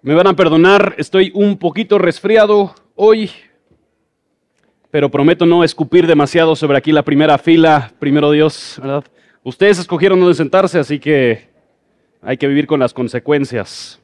[0.00, 3.32] Me van a perdonar, estoy un poquito resfriado hoy,
[4.92, 9.04] pero prometo no escupir demasiado sobre aquí la primera fila, primero Dios, ¿verdad?
[9.42, 11.48] Ustedes escogieron dónde sentarse, así que
[12.22, 14.00] hay que vivir con las consecuencias.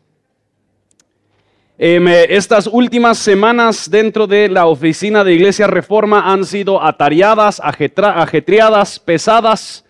[1.79, 8.99] Em, estas últimas semanas dentro de la oficina de Iglesia Reforma han sido atareadas, ajetreadas,
[8.99, 9.84] pesadas.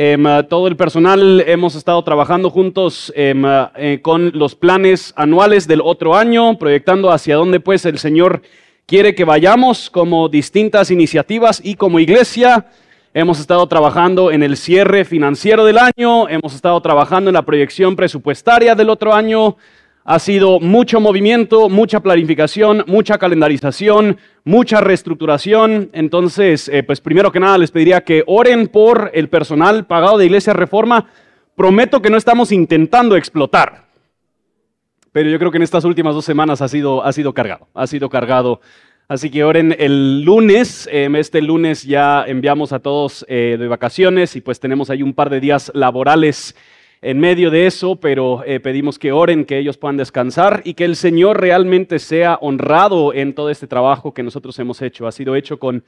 [0.00, 3.42] Em, todo el personal hemos estado trabajando juntos em,
[3.74, 8.42] eh, con los planes anuales del otro año, proyectando hacia dónde pues el Señor
[8.86, 12.66] quiere que vayamos como distintas iniciativas y como iglesia.
[13.12, 17.96] Hemos estado trabajando en el cierre financiero del año, hemos estado trabajando en la proyección
[17.96, 19.56] presupuestaria del otro año,
[20.10, 25.90] ha sido mucho movimiento, mucha planificación, mucha calendarización, mucha reestructuración.
[25.92, 30.24] Entonces, eh, pues primero que nada les pediría que oren por el personal pagado de
[30.24, 31.10] Iglesia Reforma.
[31.54, 33.84] Prometo que no estamos intentando explotar.
[35.12, 37.86] Pero yo creo que en estas últimas dos semanas ha sido, ha sido cargado, ha
[37.86, 38.62] sido cargado.
[39.08, 44.36] Así que oren el lunes, em, este lunes ya enviamos a todos eh, de vacaciones
[44.36, 46.56] y pues tenemos ahí un par de días laborales
[47.00, 50.84] en medio de eso, pero eh, pedimos que oren, que ellos puedan descansar y que
[50.84, 55.06] el Señor realmente sea honrado en todo este trabajo que nosotros hemos hecho.
[55.06, 55.84] Ha sido hecho con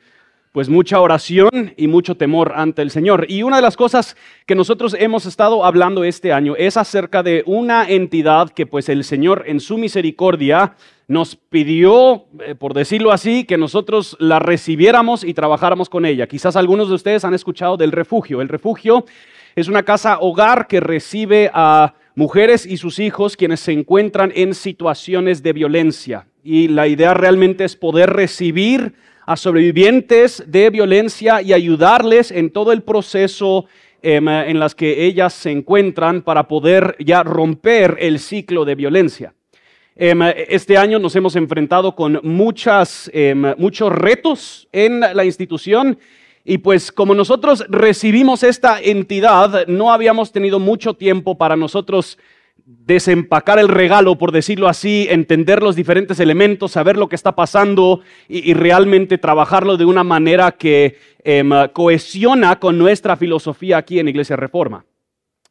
[0.52, 3.26] pues mucha oración y mucho temor ante el Señor.
[3.28, 4.16] Y una de las cosas
[4.46, 9.04] que nosotros hemos estado hablando este año es acerca de una entidad que pues el
[9.04, 10.74] Señor en su misericordia
[11.06, 16.26] nos pidió, eh, por decirlo así, que nosotros la recibiéramos y trabajáramos con ella.
[16.26, 18.40] Quizás algunos de ustedes han escuchado del refugio.
[18.40, 19.04] El refugio
[19.56, 24.54] es una casa hogar que recibe a mujeres y sus hijos quienes se encuentran en
[24.54, 26.26] situaciones de violencia.
[26.42, 28.94] Y la idea realmente es poder recibir
[29.26, 33.66] a sobrevivientes de violencia y ayudarles en todo el proceso
[34.02, 39.34] em, en las que ellas se encuentran para poder ya romper el ciclo de violencia.
[39.94, 45.98] Em, este año nos hemos enfrentado con muchas, em, muchos retos en la institución
[46.50, 52.18] y pues como nosotros recibimos esta entidad, no habíamos tenido mucho tiempo para nosotros
[52.66, 58.00] desempacar el regalo, por decirlo así, entender los diferentes elementos, saber lo que está pasando
[58.28, 64.34] y, realmente trabajarlo de una manera que em, cohesiona con nuestra filosofía aquí en Iglesia
[64.34, 64.84] Reforma.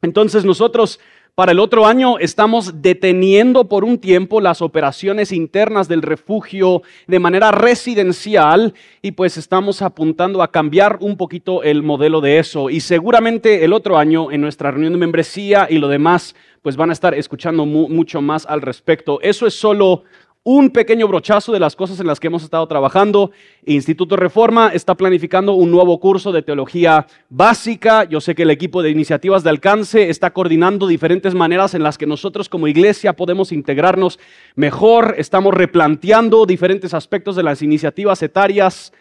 [0.02, 1.00] Entonces nosotros
[1.34, 7.18] para el otro año estamos deteniendo por un tiempo las operaciones internas del refugio de
[7.18, 12.70] manera residencial y pues estamos apuntando a cambiar un poquito el modelo de eso.
[12.70, 16.90] Y seguramente el otro año en nuestra reunión de membresía y lo demás pues van
[16.90, 19.18] a estar escuchando mucho más al respecto.
[19.22, 20.04] Eso es solo
[20.42, 23.30] un pequeño brochazo de las cosas en las que hemos estado trabajando.
[23.66, 28.04] Instituto Reforma está planificando un nuevo curso de teología básica.
[28.04, 31.98] Yo sé que el equipo de iniciativas de alcance está coordinando diferentes maneras en las
[31.98, 34.18] que nosotros como iglesia podemos integrarnos
[34.54, 35.14] mejor.
[35.18, 38.92] Estamos replanteando diferentes aspectos de las iniciativas etarias.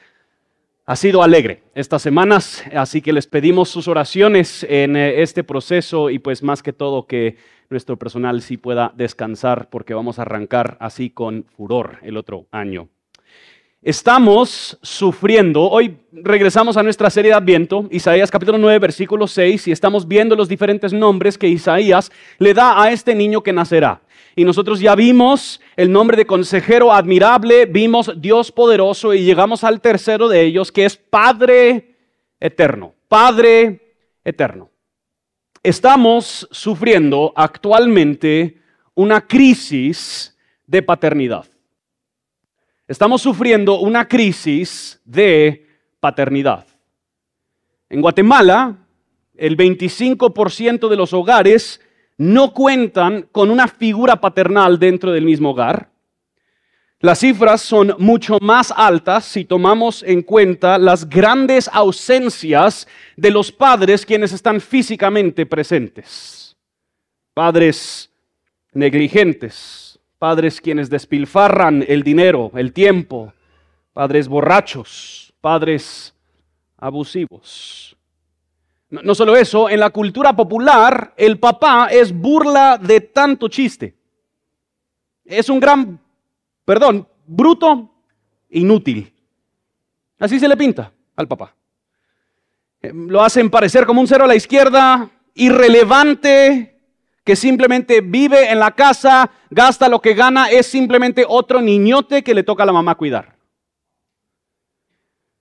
[0.90, 6.10] Ha sido alegre estas semanas, así que les pedimos sus oraciones en eh, este proceso
[6.10, 7.38] y pues más que todo que
[7.70, 12.90] nuestro personal sí pueda descansar porque vamos a arrancar así con furor el otro año.
[13.84, 19.72] Estamos sufriendo, hoy regresamos a nuestra serie de Adviento, Isaías capítulo 9, versículo 6, y
[19.72, 24.02] estamos viendo los diferentes nombres que Isaías le da a este niño que nacerá.
[24.40, 29.82] Y nosotros ya vimos el nombre de consejero admirable, vimos Dios poderoso y llegamos al
[29.82, 31.98] tercero de ellos, que es Padre
[32.40, 32.96] eterno.
[33.10, 34.70] Padre eterno.
[35.62, 38.62] Estamos sufriendo actualmente
[38.94, 41.46] una crisis de paternidad.
[42.88, 45.68] Estamos sufriendo una crisis de
[46.00, 46.66] paternidad.
[47.90, 48.88] En Guatemala,
[49.36, 51.82] el 25% de los hogares
[52.20, 55.90] no cuentan con una figura paternal dentro del mismo hogar.
[57.00, 63.54] Las cifras son mucho más altas si tomamos en cuenta las grandes ausencias de los
[63.54, 66.58] padres quienes están físicamente presentes.
[67.34, 68.12] Padres
[68.74, 73.32] negligentes, padres quienes despilfarran el dinero, el tiempo,
[73.94, 76.14] padres borrachos, padres
[76.76, 77.96] abusivos.
[78.90, 83.96] No, solo eso, en la cultura popular el papá es burla de tanto chiste.
[85.24, 86.00] Es un gran
[86.70, 87.90] perdón, bruto,
[88.52, 89.12] inútil.
[90.20, 91.56] Así se le pinta al papá.
[92.80, 96.80] Eh, lo hacen parecer como un cero a la izquierda, irrelevante,
[97.24, 102.36] que simplemente vive en la casa, gasta lo que gana, es simplemente otro niñote que
[102.36, 103.36] le toca a la mamá cuidar.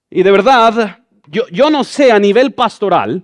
[0.09, 3.23] Y de verdad, yo, yo no sé a nivel pastoral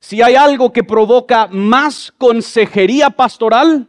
[0.00, 3.88] si hay algo que provoca más consejería pastoral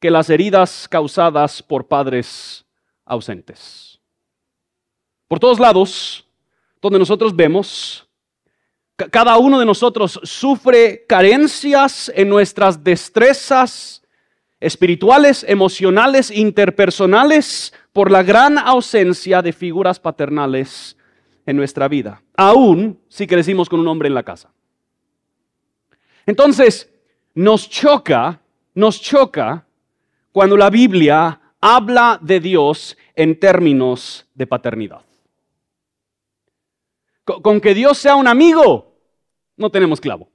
[0.00, 2.64] que las heridas causadas por padres
[3.04, 4.00] ausentes.
[5.28, 6.26] Por todos lados,
[6.80, 8.08] donde nosotros vemos,
[8.96, 14.02] cada uno de nosotros sufre carencias en nuestras destrezas
[14.58, 20.96] espirituales, emocionales, interpersonales, por la gran ausencia de figuras paternales
[21.46, 24.50] en nuestra vida, aún si crecimos con un hombre en la casa.
[26.30, 26.88] Entonces,
[27.34, 28.40] nos choca,
[28.72, 29.66] nos choca
[30.30, 35.02] cuando la Biblia habla de Dios en términos de paternidad.
[37.24, 38.94] Con que Dios sea un amigo,
[39.56, 40.28] no tenemos clavo.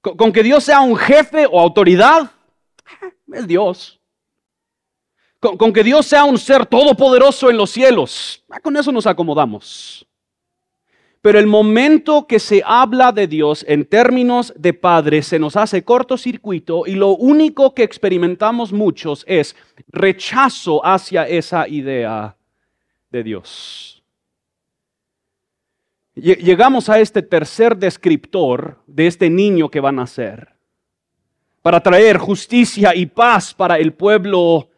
[0.00, 2.30] Con que Dios sea un jefe o autoridad,
[3.30, 4.00] es Dios.
[5.38, 10.06] Con, que Dios sea un ser todopoderoso en los cielos, ah, con eso nos acomodamos.
[11.24, 15.82] Pero el momento que se habla de Dios en términos de Padre se nos hace
[15.82, 19.56] cortocircuito y lo único que experimentamos muchos es
[19.88, 22.36] rechazo hacia esa idea
[23.10, 24.04] de Dios.
[26.14, 30.50] Llegamos a este tercer descriptor de este niño que va a nacer
[31.62, 34.68] para traer justicia y paz para el pueblo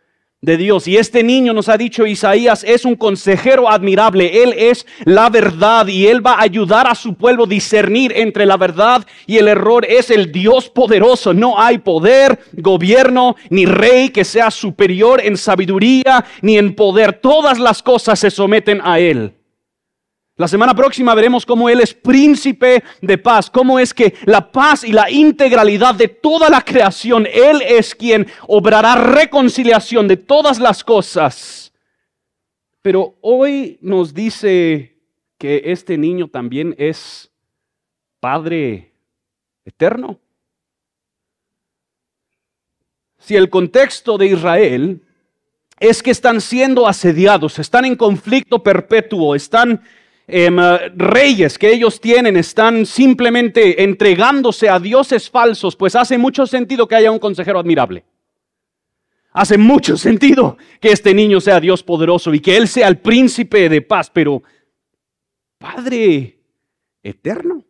[0.47, 0.87] de Dios.
[0.87, 4.45] Y este niño nos ha dicho Isaías es un consejero admirable.
[4.45, 8.47] Él es la verdad y él va a ayudar a su pueblo a discernir entre
[8.47, 9.85] la verdad y el error.
[9.85, 11.35] Es el Dios poderoso.
[11.35, 17.15] No hay poder, gobierno ni rey que sea superior en sabiduría ni en poder.
[17.15, 19.36] Todas las cosas se someten a él.
[20.39, 24.85] La semana próxima veremos cómo Él es príncipe de paz, cómo es que la paz
[24.85, 30.85] y la integralidad de toda la creación, Él es quien obrará reconciliación de todas las
[30.85, 31.73] cosas.
[32.83, 34.99] Pero hoy nos dice
[35.39, 37.31] que este niño también es
[38.21, 38.93] Padre
[39.65, 40.21] eterno.
[43.19, 45.01] Si el contexto de Israel
[45.81, 49.83] es que están siendo asediados, están en conflicto perpetuo, están
[50.29, 50.51] eh,
[50.97, 56.97] reyes que ellos tienen están simplemente entregándose a dioses falsos, pues hace mucho sentido que
[56.97, 58.05] haya un consejero admirable.
[59.33, 63.69] Hace mucho sentido que este niño sea Dios poderoso y que Él sea el príncipe
[63.69, 64.43] de paz, pero
[65.59, 66.39] Padre
[67.03, 67.65] eterno.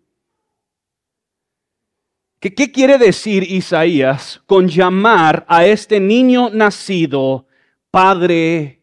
[2.38, 7.46] ¿Qué, ¿Qué quiere decir Isaías con llamar a este niño nacido
[7.90, 8.82] Padre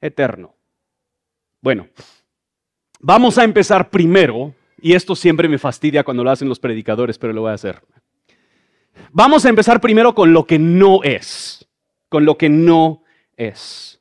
[0.00, 0.54] eterno?
[1.62, 1.88] Bueno,
[3.04, 7.32] Vamos a empezar primero, y esto siempre me fastidia cuando lo hacen los predicadores, pero
[7.32, 7.82] lo voy a hacer.
[9.10, 11.66] Vamos a empezar primero con lo que no es,
[12.08, 13.02] con lo que no
[13.36, 14.00] es.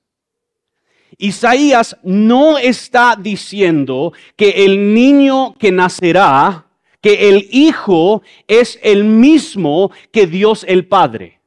[1.17, 6.67] Isaías no está diciendo que el niño que nacerá,
[7.01, 11.41] que el hijo es el mismo que Dios el Padre.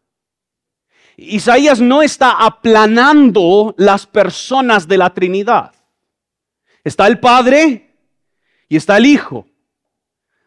[1.16, 5.72] Isaías no está aplanando las personas de la Trinidad.
[6.84, 7.90] Está el Padre
[8.68, 9.46] y está el Hijo.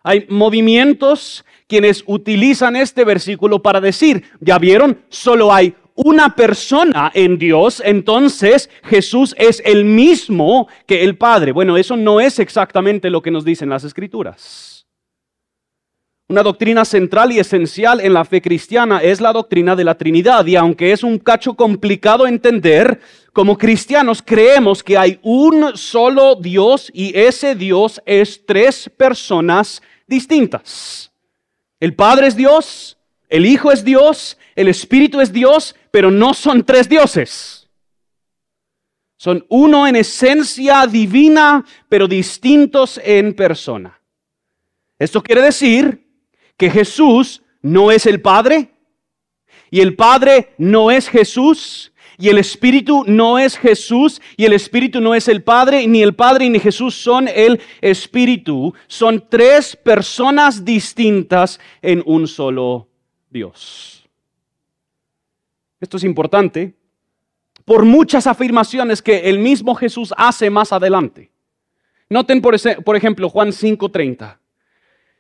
[0.04, 7.40] Hay movimientos quienes utilizan este versículo para decir, ya vieron, solo hay una persona en
[7.40, 11.52] Dios, entonces Jesús es el mismo que el Padre.
[11.52, 14.77] Bueno, eso no es exactamente lo que nos dicen las escrituras.
[16.30, 20.46] Una doctrina central y esencial en la fe cristiana es la doctrina de la Trinidad.
[20.46, 23.00] Y aunque es un cacho complicado entender,
[23.32, 31.14] como cristianos creemos que hay un solo Dios y ese Dios es tres personas distintas.
[31.80, 32.98] El Padre es Dios,
[33.30, 37.70] el Hijo es Dios, el Espíritu es Dios, pero no son tres dioses.
[39.16, 44.02] Son uno en esencia divina, pero distintos en persona.
[45.00, 46.07] Esto quiere decir
[46.58, 48.72] que Jesús no es el Padre
[49.70, 55.00] y el Padre no es Jesús y el Espíritu no es Jesús y el Espíritu
[55.00, 58.74] no es el Padre, ni el Padre ni Jesús son el Espíritu.
[58.88, 62.88] Son tres personas distintas en un solo
[63.30, 64.10] Dios.
[65.80, 66.74] Esto es importante
[67.66, 71.30] por muchas afirmaciones que el mismo Jesús hace más adelante.
[72.10, 74.40] Noten por, por ejemplo Juan 5:30.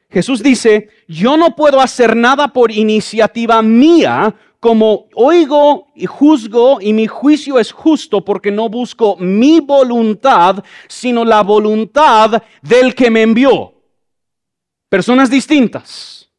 [0.09, 6.93] Jesús dice, yo no puedo hacer nada por iniciativa mía, como oigo y juzgo y
[6.93, 13.21] mi juicio es justo porque no busco mi voluntad, sino la voluntad del que me
[13.21, 13.73] envió.
[14.89, 16.29] Personas distintas.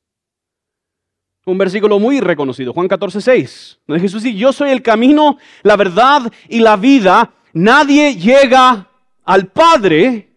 [1.45, 5.77] Un versículo muy reconocido, Juan 14, 6, donde Jesús dice, yo soy el camino, la
[5.77, 7.33] verdad y la vida.
[7.53, 8.91] Nadie llega
[9.25, 10.29] al Padre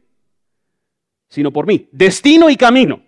[1.31, 1.88] sino por mí.
[1.91, 3.01] Destino y camino.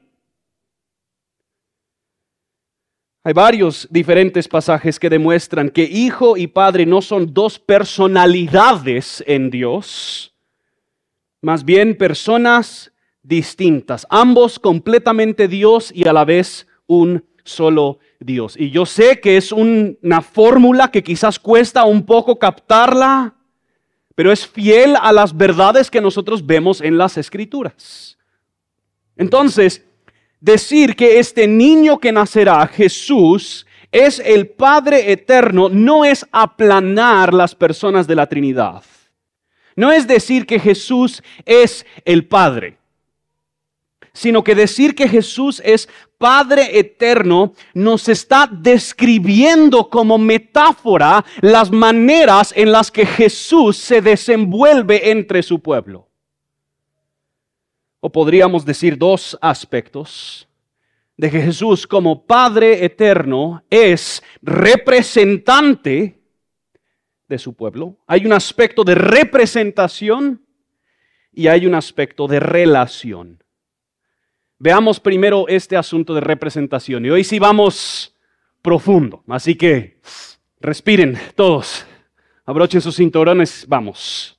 [3.25, 9.50] Hay varios diferentes pasajes que demuestran que hijo y padre no son dos personalidades en
[9.50, 10.34] Dios,
[11.42, 18.56] más bien personas distintas, ambos completamente Dios y a la vez un solo Dios.
[18.60, 23.36] Y yo sé que es una fórmula que quizás cuesta un poco captarla,
[24.15, 28.18] pero es fiel a las verdades que nosotros vemos en las escrituras.
[29.15, 29.86] Entonces,
[30.44, 37.56] decir que este niño que nacerá, Jesús, es el Padre eterno, no es aplanar las
[37.56, 38.84] personas de la Trinidad.
[39.76, 42.78] No es decir que Jesús es el Padre
[44.14, 52.54] sino que decir que Jesús es Padre eterno nos está describiendo como metáfora las maneras
[52.56, 56.08] en las que Jesús se desenvuelve entre su pueblo.
[58.05, 60.45] O podríamos decir dos aspectos
[61.15, 66.19] de que Jesús como Padre eterno es representante
[67.29, 67.98] de su pueblo.
[68.05, 70.45] Hay un aspecto de representación
[71.31, 73.41] y hay un aspecto de relación.
[74.60, 77.05] Veamos primero este asunto de representación.
[77.05, 78.13] Y hoy sí vamos
[78.62, 79.24] profundo.
[79.29, 80.01] Así que
[80.60, 81.88] respiren todos.
[82.43, 83.65] Abrochen sus cinturones.
[83.65, 84.38] Vamos.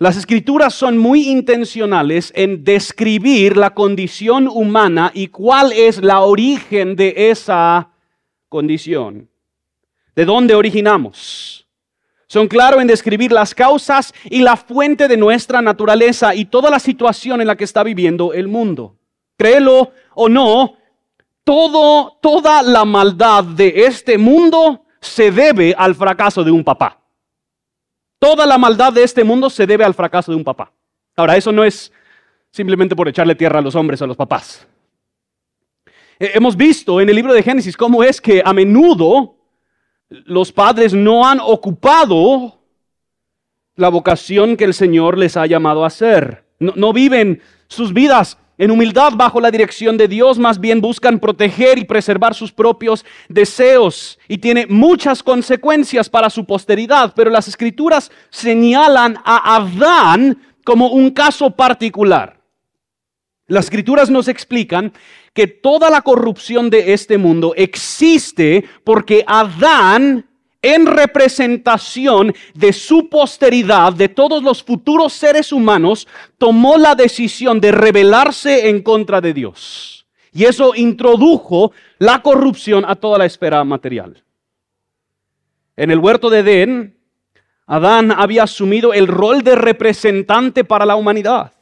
[0.00, 6.94] Las escrituras son muy intencionales en describir la condición humana y cuál es la origen
[6.94, 7.90] de esa
[8.48, 9.28] condición.
[10.14, 11.66] ¿De dónde originamos?
[12.28, 16.78] Son claros en describir las causas y la fuente de nuestra naturaleza y toda la
[16.78, 18.94] situación en la que está viviendo el mundo.
[19.36, 20.76] Créelo o no,
[21.42, 27.00] todo, toda la maldad de este mundo se debe al fracaso de un papá.
[28.18, 30.72] Toda la maldad de este mundo se debe al fracaso de un papá.
[31.16, 31.92] Ahora, eso no es
[32.50, 34.66] simplemente por echarle tierra a los hombres o a los papás.
[36.18, 39.36] Hemos visto en el libro de Génesis cómo es que a menudo
[40.08, 42.58] los padres no han ocupado
[43.76, 46.44] la vocación que el Señor les ha llamado a hacer.
[46.58, 51.78] No, viven sus vidas en humildad bajo la dirección de Dios, más bien buscan proteger
[51.78, 58.10] y preservar sus propios deseos y tiene muchas consecuencias para su posteridad, pero las escrituras
[58.30, 62.38] señalan a Adán como un caso particular.
[63.46, 64.92] Las escrituras nos explican
[65.32, 70.27] que toda la corrupción de este mundo existe porque Adán,
[70.62, 77.72] en representación de su posteridad, de todos los futuros seres humanos, tomó la decisión de
[77.72, 80.06] rebelarse en contra de Dios.
[80.32, 84.22] Y eso introdujo la corrupción a toda la esfera material.
[85.76, 86.98] En el huerto de Edén,
[87.66, 91.52] Adán había asumido el rol de representante para la humanidad.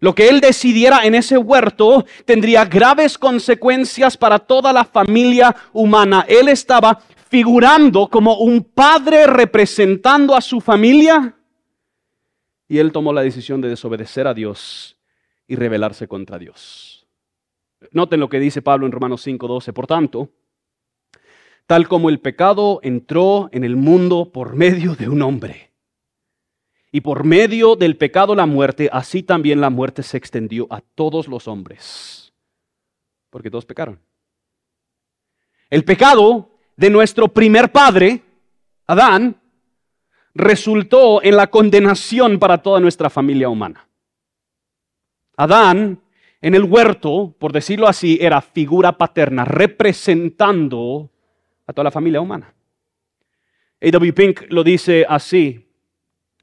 [0.00, 6.24] Lo que él decidiera en ese huerto tendría graves consecuencias para toda la familia humana.
[6.26, 6.98] Él estaba
[7.32, 11.34] figurando como un padre representando a su familia
[12.68, 14.98] y él tomó la decisión de desobedecer a Dios
[15.46, 17.06] y rebelarse contra Dios.
[17.90, 19.72] Noten lo que dice Pablo en Romanos 5:12.
[19.72, 20.28] Por tanto,
[21.66, 25.72] tal como el pecado entró en el mundo por medio de un hombre,
[26.90, 31.28] y por medio del pecado la muerte, así también la muerte se extendió a todos
[31.28, 32.34] los hombres.
[33.30, 34.00] Porque todos pecaron.
[35.70, 38.22] El pecado de nuestro primer padre,
[38.86, 39.36] Adán,
[40.34, 43.86] resultó en la condenación para toda nuestra familia humana.
[45.36, 46.00] Adán,
[46.40, 51.10] en el huerto, por decirlo así, era figura paterna, representando
[51.66, 52.52] a toda la familia humana.
[53.80, 54.12] A.W.
[54.12, 55.66] Pink lo dice así,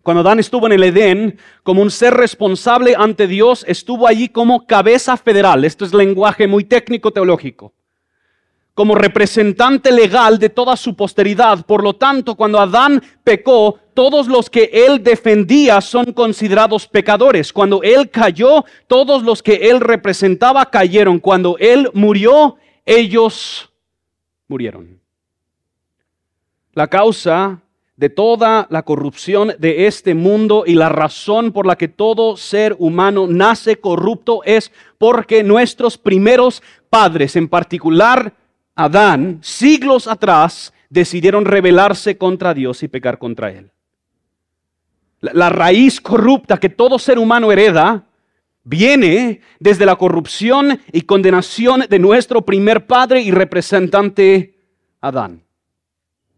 [0.01, 4.65] cuando Adán estuvo en el Edén como un ser responsable ante Dios, estuvo allí como
[4.65, 5.65] cabeza federal.
[5.65, 7.74] Esto es lenguaje muy técnico teológico.
[8.79, 11.65] Como representante legal de toda su posteridad.
[11.65, 17.51] Por lo tanto, cuando Adán pecó, todos los que él defendía son considerados pecadores.
[17.51, 21.19] Cuando él cayó, todos los que él representaba cayeron.
[21.19, 22.55] Cuando él murió,
[22.86, 23.69] ellos
[24.48, 25.01] murieron.
[26.71, 27.59] La causa
[27.98, 32.77] de toda la corrupción de este mundo y la razón por la que todo ser
[32.79, 38.38] humano nace corrupto es porque nuestros primeros padres, en particular
[38.79, 43.71] Adán, siglos atrás, decidieron rebelarse contra Dios y pecar contra Él.
[45.19, 48.05] La, raíz corrupta que todo ser humano hereda
[48.63, 54.57] viene desde la corrupción y condenación de nuestro primer padre y representante
[55.01, 55.43] Adán.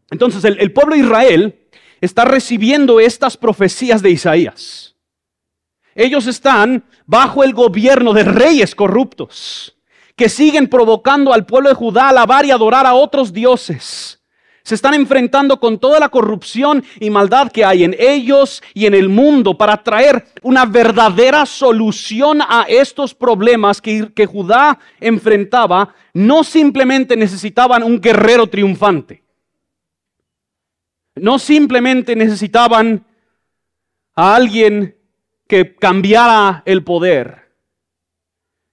[0.10, 1.60] Entonces el, pueblo de Israel
[2.02, 4.96] está recibiendo estas profecías de Isaías.
[5.94, 9.78] Ellos están bajo el gobierno de reyes corruptos
[10.22, 14.22] que siguen provocando al pueblo de Judá a alabar y adorar a otros dioses.
[14.62, 18.94] Se están enfrentando con toda la corrupción y maldad que hay en ellos y en
[18.94, 25.96] el mundo para traer una verdadera solución a estos problemas que, que Judá enfrentaba.
[26.14, 29.24] No simplemente necesitaban un guerrero triunfante.
[31.16, 33.04] No simplemente necesitaban
[34.14, 34.96] a alguien
[35.48, 37.41] que cambiara el poder.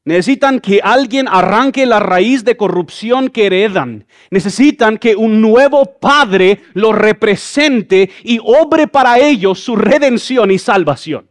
[0.08, 4.06] Necesitan que alguien arranque la raíz de corrupción que heredan.
[4.30, 11.28] Necesitan que un nuevo padre lo represente y obre para ellos su redención y salvación.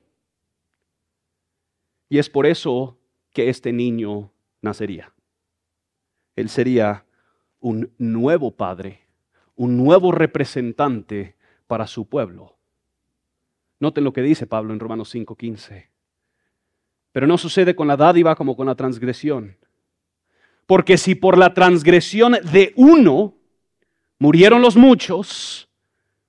[2.08, 3.00] Y es por eso
[3.34, 4.32] que este niño
[4.62, 5.12] nacería.
[6.36, 7.04] Él sería
[7.60, 9.08] un nuevo padre,
[9.56, 12.56] un nuevo representante para su pueblo.
[13.80, 15.97] Noten lo que dice Pablo en Romanos 5:15.
[17.18, 19.58] Pero no sucede con la dádiva como con la transgresión.
[20.68, 23.34] Porque si por la transgresión de uno
[24.20, 25.68] murieron los muchos,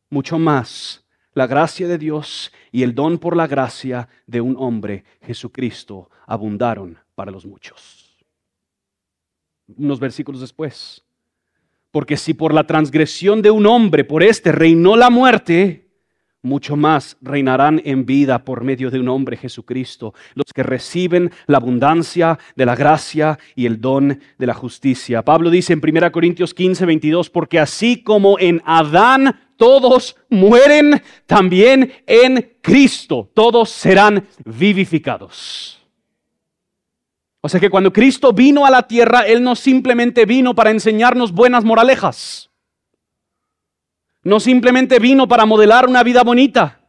[0.08, 1.04] mucho más
[1.34, 6.96] la gracia de Dios y el don por la gracia de un hombre, Jesucristo, abundaron
[7.14, 8.16] para los muchos.
[9.76, 11.04] Unos versículos después.
[11.90, 15.87] Porque si por la transgresión de un hombre, por este reinó la muerte,
[16.42, 21.58] mucho más reinarán en vida por medio de un hombre Jesucristo, los que reciben la
[21.58, 25.24] abundancia de la gracia y el don de la justicia.
[25.24, 31.92] Pablo dice en 1 Corintios 15, 22, porque así como en Adán todos mueren, también
[32.06, 35.78] en Cristo todos serán vivificados.
[37.40, 41.32] O sea que cuando Cristo vino a la tierra, Él no simplemente vino para enseñarnos
[41.32, 42.47] buenas moralejas.
[44.22, 46.80] No simplemente vino para modelar una vida bonita.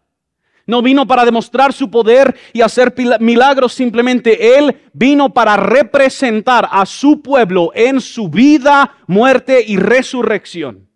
[0.66, 4.58] No vino para demostrar su poder y hacer milagros simplemente.
[4.58, 10.88] Él vino para representar a su pueblo en su vida, muerte y resurrección.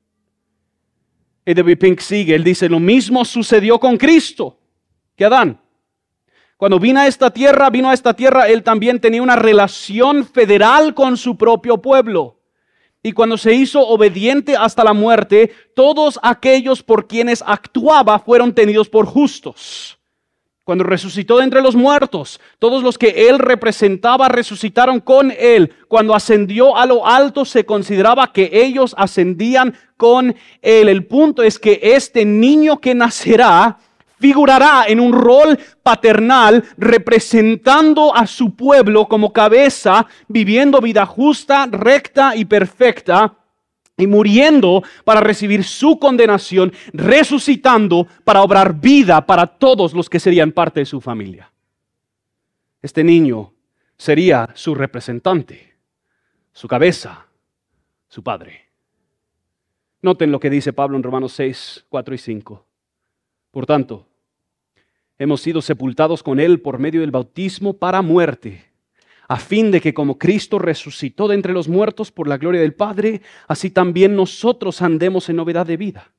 [1.45, 1.75] A.W.
[1.77, 4.59] Pink sigue, él dice, lo mismo sucedió con Cristo
[5.15, 5.59] que Adán.
[6.55, 10.93] Cuando vino a esta tierra, vino a esta tierra, él también tenía una relación federal
[10.93, 12.42] con su propio pueblo
[13.03, 18.87] y cuando se hizo obediente hasta la muerte, todos aquellos por quienes actuaba fueron tenidos
[18.87, 19.99] por justos.
[20.63, 25.73] Cuando resucitó de entre los muertos, todos los que él representaba resucitaron con él.
[25.89, 30.87] Cuando ascendió a lo alto, se consideraba que ellos ascendían con él.
[30.87, 33.77] El punto es que este niño que nacerá
[34.23, 42.33] figurará en un rol paternal representando a su pueblo como cabeza, viviendo vida justa, recta
[42.33, 43.35] y perfecta,
[43.97, 50.53] y muriendo para recibir su condenación, resucitando para obrar vida para todos los que serían
[50.53, 51.51] parte de su familia.
[52.81, 53.51] Este niño
[53.97, 55.75] sería su representante,
[56.53, 57.25] su cabeza,
[58.07, 58.69] su padre.
[60.01, 62.65] Noten lo que dice Pablo en Romanos 6, 4 y 5.
[63.51, 64.07] Por tanto,
[65.23, 68.65] hemos sido sepultados con Él por medio del bautismo para muerte,
[69.27, 72.73] a fin de que como Cristo resucitó de entre los muertos por la gloria del
[72.73, 76.11] Padre, así también nosotros andemos en novedad de vida.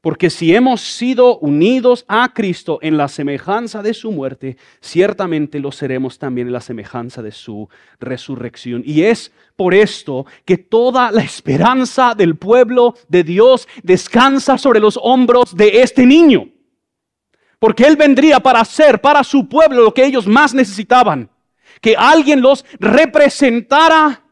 [0.00, 5.72] Porque si hemos sido unidos a Cristo en la semejanza de su muerte, ciertamente lo
[5.72, 8.82] seremos también en la semejanza de su resurrección.
[8.84, 14.98] Y es por esto que toda la esperanza del pueblo de Dios descansa sobre los
[15.02, 16.55] hombros de este niño.
[17.58, 21.30] Porque Él vendría para hacer para su pueblo lo que ellos más necesitaban.
[21.80, 24.22] Que alguien los representara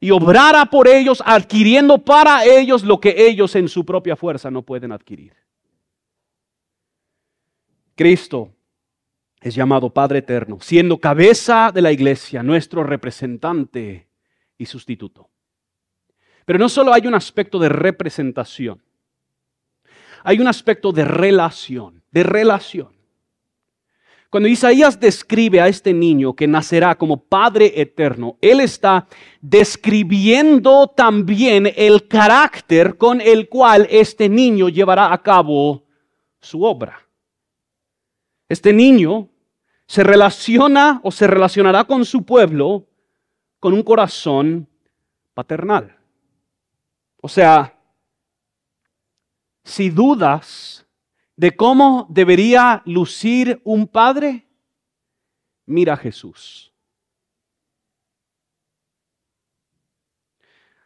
[0.00, 4.62] y obrara por ellos, adquiriendo para ellos lo que ellos en su propia fuerza no
[4.62, 5.34] pueden adquirir.
[7.94, 8.54] Cristo
[9.42, 14.08] es llamado Padre Eterno, siendo cabeza de la iglesia, nuestro representante
[14.56, 15.28] y sustituto.
[16.46, 18.82] Pero no solo hay un aspecto de representación,
[20.24, 23.00] hay un aspecto de relación, de relación.
[24.30, 29.08] Cuando Isaías describe a este niño que nacerá como Padre eterno, él está
[29.40, 35.82] describiendo también el carácter con el cual este niño llevará a cabo
[36.40, 37.00] su obra.
[38.48, 39.28] Este niño
[39.86, 42.86] se relaciona o se relacionará con su pueblo
[43.58, 44.68] con un corazón
[45.34, 45.96] paternal.
[47.20, 47.76] O sea,
[49.64, 50.86] si dudas
[51.40, 54.46] de cómo debería lucir un padre,
[55.64, 56.70] mira a Jesús.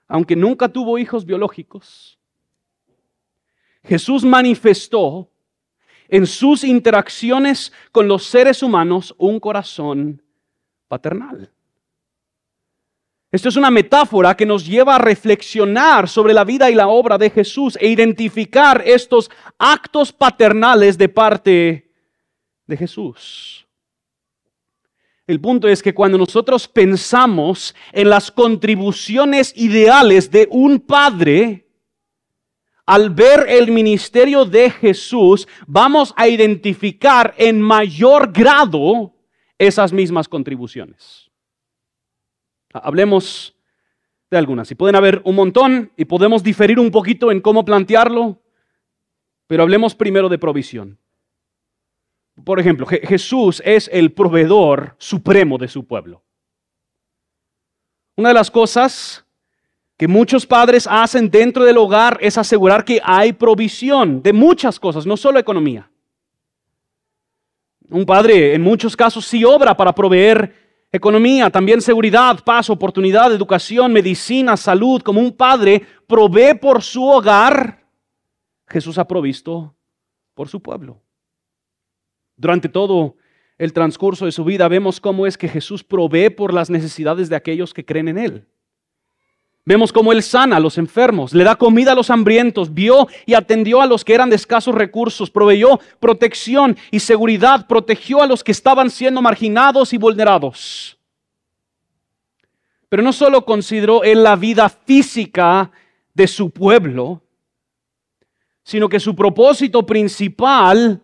[0.07, 2.21] Aunque nunca tuvo hijos biológicos,
[3.83, 5.29] Jesús manifestó
[6.07, 10.23] en sus interacciones con los seres humanos un corazón
[10.87, 11.53] paternal.
[13.35, 17.19] Esto es una metáfora que nos lleva a reflexionar sobre la vida y la obra
[17.19, 21.91] de Jesús e identificar estos actos paternales de parte
[22.65, 23.67] de Jesús.
[25.27, 31.67] El punto es que cuando nosotros pensamos en las contribuciones ideales de un padre,
[32.87, 39.13] al ver el ministerio de Jesús, vamos a identificar en mayor grado
[39.59, 41.24] esas mismas contribuciones.
[42.75, 43.57] Hablemos
[44.31, 44.71] de algunas.
[44.71, 48.41] Y pueden haber un montón y podemos diferir un poquito en cómo plantearlo,
[49.47, 50.99] pero hablemos primero de provisión.
[52.45, 56.23] Por ejemplo, Jesús es el proveedor supremo de su pueblo.
[58.17, 59.25] Una de las cosas
[59.97, 65.07] que muchos padres hacen dentro del hogar es asegurar que hay provisión de muchas cosas,
[65.07, 65.89] no solo economía.
[67.89, 70.64] Un padre en muchos casos sí obra para proveer
[70.95, 75.03] Economía, también seguridad, paz, oportunidad, educación, medicina, salud.
[75.03, 77.85] Como un padre provee por su hogar,
[78.69, 79.75] Jesús ha provisto
[80.35, 81.03] por su pueblo.
[82.37, 83.17] Durante todo
[83.59, 87.35] el transcurso de su vida vemos cómo es que Jesús provee por las necesidades de
[87.35, 88.47] aquellos que creen en Él.
[89.67, 93.33] Vemos cómo Él sana a los enfermos, le da comida a los hambrientos, vio y
[93.33, 98.45] atendió a los que eran de escasos recursos, proveyó protección y seguridad, protegió a los
[98.45, 100.99] que estaban siendo marginados y vulnerados.
[102.91, 105.71] Pero no solo consideró Él la vida física
[106.13, 107.23] de su pueblo,
[108.63, 111.01] sino que su propósito principal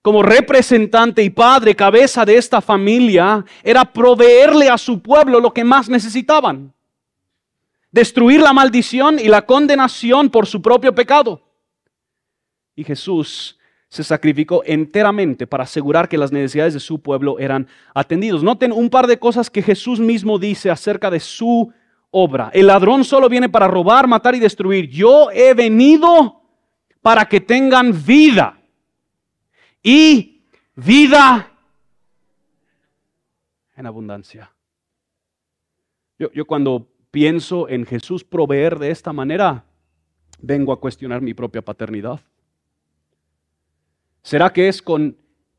[0.00, 5.64] como representante y padre, cabeza de esta familia, era proveerle a su pueblo lo que
[5.64, 6.72] más necesitaban
[7.90, 11.42] destruir la maldición y la condenación por su propio pecado.
[12.74, 18.42] Y Jesús se sacrificó enteramente para asegurar que las necesidades de su pueblo eran atendidos.
[18.42, 21.72] Noten un par de cosas que Jesús mismo dice acerca de su
[22.10, 22.50] obra.
[22.52, 24.88] El ladrón solo viene para robar, matar y destruir.
[24.90, 26.42] Yo he venido
[27.00, 28.60] para que tengan vida
[29.82, 31.50] y vida
[33.74, 34.52] en abundancia.
[36.18, 39.64] Yo, yo cuando pienso en Jesús proveer de esta manera,
[40.40, 42.20] vengo a cuestionar mi propia paternidad.
[44.22, 45.16] ¿Será que es con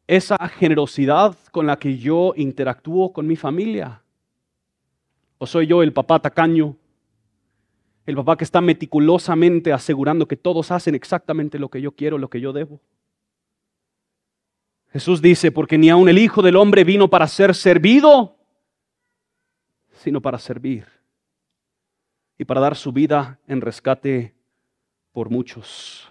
[0.07, 4.01] esa generosidad con la que yo interactúo con mi familia?
[5.37, 6.75] ¿O soy yo el papá tacaño?
[8.05, 12.29] El papá que está meticulosamente asegurando que todos hacen exactamente lo que yo quiero, lo
[12.29, 12.79] que yo debo.
[14.91, 18.35] Jesús dice, porque ni aun el Hijo del Hombre vino para ser servido,
[19.93, 20.98] sino para servir
[22.39, 24.33] y para dar su vida en rescate
[25.11, 26.08] por muchos.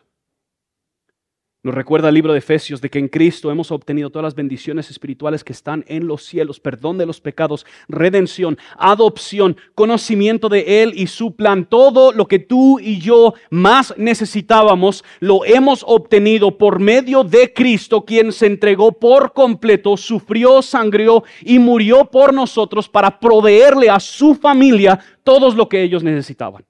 [1.65, 4.91] Nos recuerda el libro de Efesios de que en Cristo hemos obtenido todas las bendiciones
[4.91, 10.93] espirituales que están en los cielos, perdón de los pecados, redención, adopción, conocimiento de Él
[10.95, 11.65] y su plan.
[11.65, 18.05] Todo lo que tú y yo más necesitábamos lo hemos obtenido por medio de Cristo,
[18.05, 24.37] quien se entregó por completo, sufrió, sangrió y murió por nosotros para proveerle a su
[24.37, 26.65] familia todo lo que ellos necesitaban.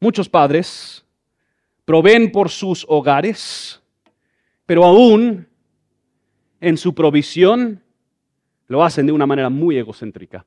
[0.00, 1.04] Muchos padres
[1.90, 3.82] proveen por sus hogares,
[4.64, 5.48] pero aún
[6.60, 7.82] en su provisión
[8.68, 10.46] lo hacen de una manera muy egocéntrica.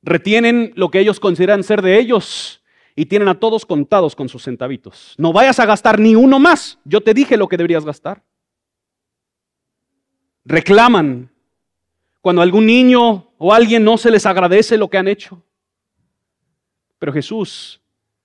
[0.00, 2.62] Retienen lo que ellos consideran ser de ellos
[2.96, 5.14] y tienen a todos contados con sus centavitos.
[5.18, 6.78] No vayas a gastar ni uno más.
[6.86, 8.22] Yo te dije lo que deberías gastar.
[10.46, 11.30] Reclaman
[12.22, 15.44] cuando algún niño o alguien no se les agradece lo que han hecho.
[16.98, 17.79] Pero Jesús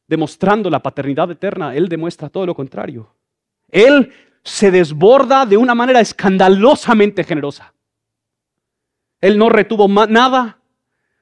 [0.08, 3.13] demostrando la paternidad eterna, Él demuestra todo lo contrario.
[3.70, 4.12] Él
[4.44, 7.74] se desborda de una manera escandalosamente generosa.
[9.20, 10.60] Él no retuvo nada,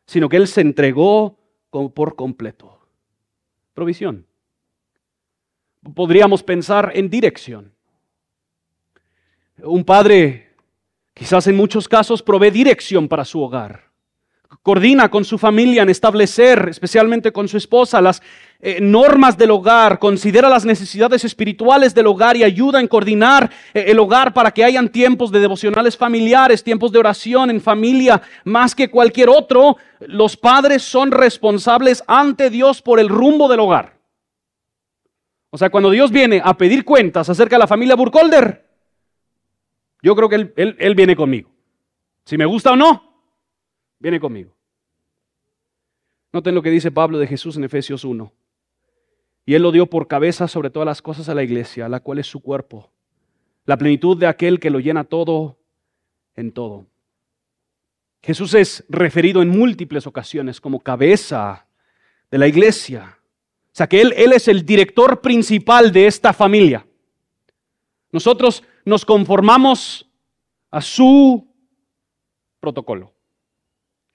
[0.06, 2.80] sino que Él se entregó por completo.
[3.74, 4.28] Provisión.
[5.96, 7.74] Podríamos pensar en dirección.
[9.58, 10.56] Un padre,
[11.13, 13.93] quizás en muchos casos, provee dirección para su hogar
[14.63, 18.22] coordina con su familia en establecer, especialmente con su esposa, las
[18.63, 23.86] eh, normas del hogar, considera las necesidades espirituales del hogar y ayuda en coordinar eh,
[23.88, 28.73] el hogar para que hayan tiempos de devocionales familiares, tiempos de oración en familia, más
[28.73, 33.97] que cualquier otro, los padres son responsables ante Dios por el rumbo del hogar.
[35.52, 38.65] O sea, cuando Dios viene a pedir cuentas acerca de la familia Burkholder,
[40.02, 41.52] yo creo que él, él viene conmigo.
[42.26, 43.13] Si me gusta o no,
[44.04, 44.54] Viene conmigo.
[46.34, 48.34] Noten lo que dice Pablo de Jesús en Efesios 1.
[49.45, 52.19] Y él lo dio por cabeza sobre todas las cosas a la iglesia, la cual
[52.19, 52.91] es su cuerpo,
[53.65, 55.58] la plenitud de aquel que lo llena todo
[56.36, 56.86] en todo.
[58.21, 61.67] Jesús es referido en múltiples ocasiones como cabeza
[62.32, 63.17] de la iglesia.
[63.65, 66.86] O sea que él, él es el director principal de esta familia.
[68.12, 70.10] Nosotros nos conformamos
[70.71, 71.47] a su
[72.60, 73.12] protocolo.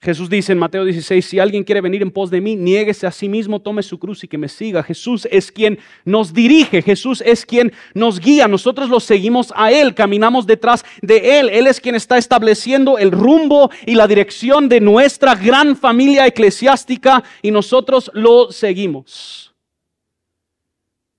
[0.01, 3.11] Jesús dice en Mateo 16, si alguien quiere venir en pos de mí, niéguese a
[3.11, 4.81] sí mismo, tome su cruz y que me siga.
[4.81, 9.93] Jesús es quien nos dirige, Jesús es quien nos guía, nosotros lo seguimos a Él,
[9.93, 11.49] caminamos detrás de Él.
[11.49, 17.21] Él es quien está estableciendo el rumbo y la dirección de nuestra gran familia eclesiástica
[17.41, 19.53] y nosotros lo seguimos.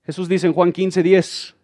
[0.03, 1.55] Jesús dice en Juan 15, 10,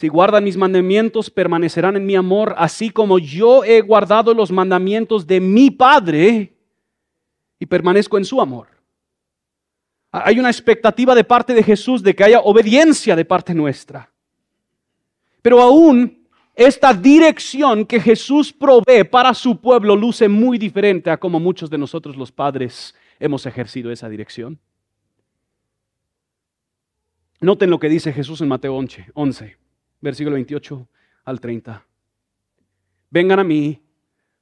[0.00, 5.26] si guardan mis mandamientos, permanecerán en mi amor, así como yo he guardado los mandamientos
[5.26, 6.54] de mi Padre
[7.58, 8.68] y permanezco en su amor.
[10.10, 14.10] Hay una expectativa de parte de Jesús de que haya obediencia de parte nuestra.
[15.42, 21.38] Pero aún esta dirección que Jesús provee para su pueblo luce muy diferente a como
[21.38, 24.58] muchos de nosotros los padres hemos ejercido esa dirección.
[27.42, 28.82] Noten lo que dice Jesús en Mateo
[29.12, 29.59] 11
[30.00, 30.88] versículo 28
[31.24, 31.84] al 30.
[33.10, 33.82] Vengan a mí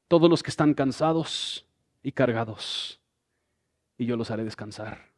[0.09, 1.67] todos los que están cansados
[2.03, 3.01] y cargados,
[3.97, 5.09] y yo los haré descansar.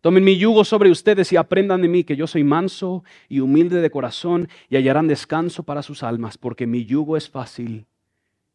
[0.00, 3.82] Tomen mi yugo sobre ustedes y aprendan de mí que yo soy manso y humilde
[3.82, 7.86] de corazón y hallarán descanso para sus almas, porque mi yugo es fácil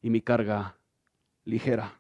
[0.02, 0.78] y mi carga
[1.44, 2.00] ligera.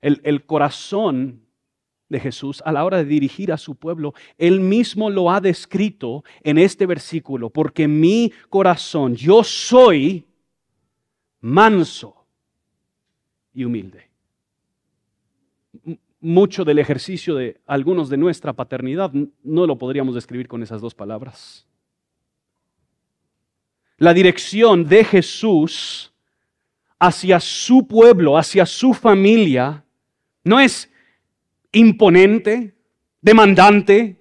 [0.00, 1.42] El, el corazón
[2.10, 6.24] de Jesús a la hora de dirigir a su pueblo, él mismo lo ha descrito
[6.42, 10.26] en este versículo, porque mi corazón, yo soy
[11.40, 12.26] manso
[13.54, 14.10] y humilde.
[16.20, 19.10] Mucho del ejercicio de algunos de nuestra paternidad
[19.42, 21.66] no lo podríamos describir con esas dos palabras.
[23.96, 26.12] La dirección de Jesús
[26.98, 29.84] hacia su pueblo, hacia su familia,
[30.44, 30.90] no es
[31.72, 32.74] imponente,
[33.20, 34.19] demandante.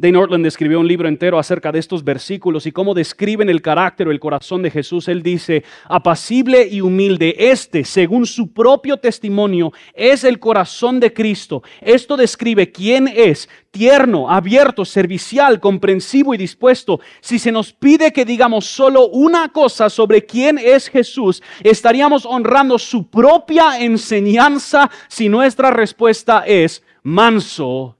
[0.00, 4.06] Dane Ortland escribió un libro entero acerca de estos versículos y cómo describen el carácter
[4.06, 5.08] o el corazón de Jesús.
[5.08, 11.64] Él dice, apacible y humilde, este, según su propio testimonio, es el corazón de Cristo.
[11.80, 17.00] Esto describe quién es, tierno, abierto, servicial, comprensivo y dispuesto.
[17.20, 22.78] Si se nos pide que digamos solo una cosa sobre quién es Jesús, estaríamos honrando
[22.78, 27.98] su propia enseñanza si nuestra respuesta es manso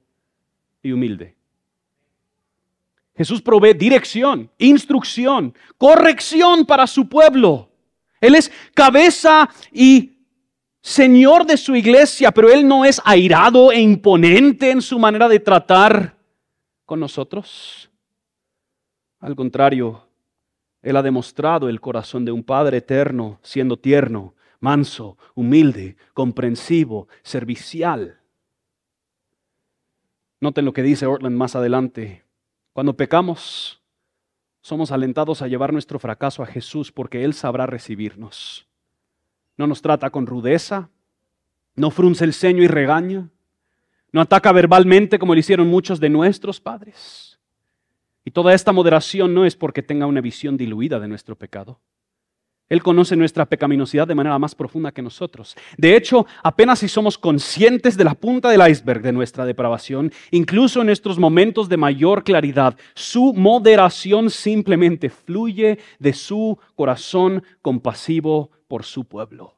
[0.81, 1.38] y humilde.
[3.19, 7.69] Jesús provee dirección, instrucción, corrección para su pueblo.
[8.21, 10.19] Él es cabeza y
[10.81, 15.41] Señor de su iglesia, pero Él no es airado e imponente en su manera de
[15.41, 16.17] tratar
[16.87, 17.91] con nosotros.
[19.19, 20.07] Al contrario,
[20.81, 28.21] Él ha demostrado el corazón de un Padre eterno, siendo tierno, manso, humilde, comprensivo, servicial.
[30.41, 32.28] Noten lo que dice Ortland más adelante.
[32.73, 33.81] Cuando pecamos,
[34.61, 38.67] somos alentados a llevar nuestro fracaso a Jesús porque Él sabrá recibirnos.
[39.57, 40.91] No nos trata con rudeza,
[41.75, 43.29] no frunce el ceño y regaña,
[44.13, 47.39] no ataca verbalmente como lo hicieron muchos de nuestros padres.
[48.25, 51.81] Y toda esta moderación no es porque tenga una visión diluida de nuestro pecado.
[52.69, 55.57] Él conoce nuestra pecaminosidad de manera más profunda que nosotros.
[55.79, 60.81] De hecho, apenas si somos conscientes de la punta del iceberg de nuestra depravación, incluso
[60.81, 68.85] en nuestros momentos de mayor claridad, su moderación simplemente fluye de su corazón compasivo por
[68.85, 69.57] su pueblo.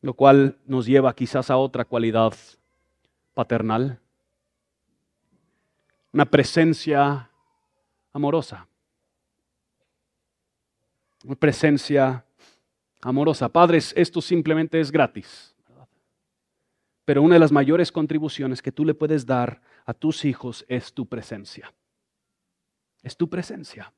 [0.00, 2.34] Lo cual nos lleva quizás a otra cualidad
[3.34, 4.00] paternal,
[6.12, 7.30] una presencia
[8.12, 8.66] amorosa
[11.38, 12.24] presencia
[13.00, 13.48] amorosa.
[13.48, 15.54] Padres, esto simplemente es gratis.
[17.04, 20.92] Pero una de las mayores contribuciones que tú le puedes dar a tus hijos es
[20.92, 21.72] tu presencia.
[23.02, 23.92] Es tu presencia.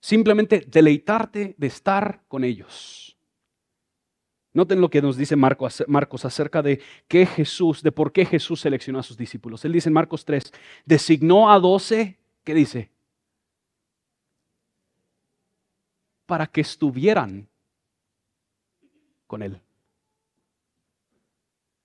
[0.00, 3.16] Simplemente deleitarte de estar con ellos.
[4.54, 8.98] Noten lo que nos dice Marcos acerca de qué Jesús, de por qué Jesús seleccionó
[8.98, 9.62] a sus discípulos.
[9.66, 10.50] Él dice en Marcos 3,
[10.86, 12.90] designó a doce, ¿qué dice?
[16.26, 17.48] Para que estuvieran
[19.26, 19.60] con Él.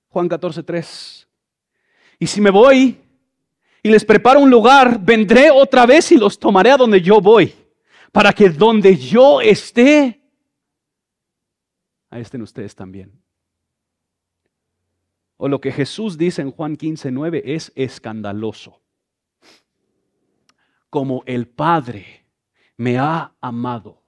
[0.10, 1.28] Juan 14, 3.
[2.20, 3.00] Y si me voy
[3.82, 7.54] y les preparo un lugar, vendré otra vez y los tomaré a donde yo voy,
[8.12, 10.22] para que donde yo esté,
[12.10, 13.12] ahí estén ustedes también.
[15.38, 18.82] O lo que Jesús dice en Juan 15, 9 es escandaloso.
[20.92, 22.26] Como el Padre
[22.78, 24.01] me ha amado,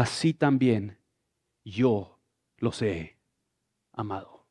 [0.00, 0.98] así también
[1.64, 2.18] yo
[2.58, 3.16] los he
[3.92, 4.46] amado.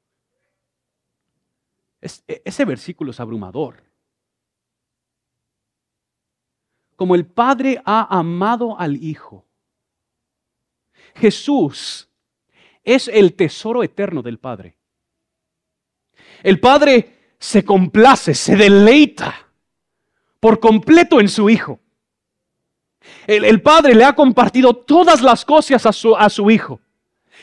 [2.01, 3.83] E, ese versículo es abrumador.
[6.95, 9.45] Como el Padre ha amado al Hijo.
[11.15, 12.09] Jesús
[12.83, 14.77] es el tesoro eterno del Padre.
[16.43, 19.47] El Padre se complace, se deleita
[20.39, 21.79] por completo en su Hijo.
[23.27, 26.79] El, Padre le ha compartido todas las cosas a su, a su Hijo.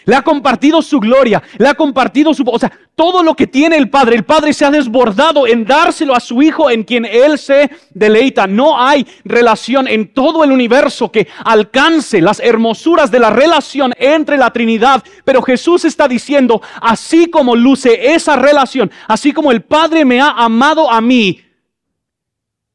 [0.04, 2.44] Le ha compartido su gloria, le ha compartido su...
[2.46, 6.14] O sea, todo lo que tiene el Padre, el Padre se ha desbordado en dárselo
[6.14, 8.46] a su Hijo en quien Él se deleita.
[8.46, 14.36] No hay relación en todo el universo que alcance las hermosuras de la relación entre
[14.36, 15.02] la Trinidad.
[15.24, 20.30] Pero Jesús está diciendo, así como luce esa relación, así como el Padre me ha
[20.30, 21.40] amado a mí,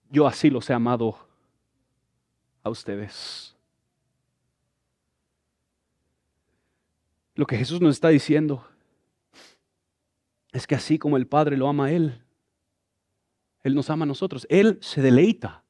[0.10, 1.31] yo así los he amado
[2.64, 3.56] a ustedes.
[7.36, 8.68] Lo que Jesús nos está diciendo
[10.52, 12.22] es que así como el Padre lo ama a Él,
[13.64, 14.46] Él nos ama a nosotros.
[14.50, 15.64] Él se deleita,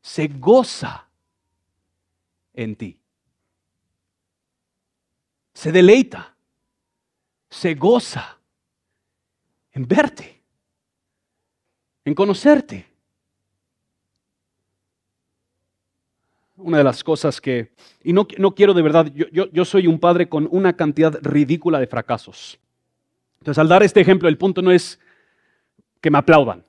[0.00, 1.08] se goza
[2.54, 2.98] en ti.
[5.52, 6.34] Se deleita,
[7.50, 8.40] se goza
[9.72, 10.42] en verte,
[12.04, 12.93] en conocerte.
[16.64, 17.72] Una de las cosas que,
[18.02, 21.78] y no, no quiero de verdad, yo, yo, soy un padre con una cantidad ridícula
[21.78, 22.58] de fracasos.
[23.38, 24.98] Entonces, al dar este ejemplo, el punto no es
[26.00, 26.64] que me aplaudan.